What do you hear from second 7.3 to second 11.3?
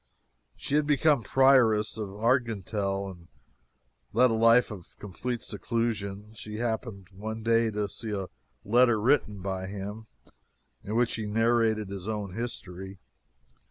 day to see a letter written by him, in which he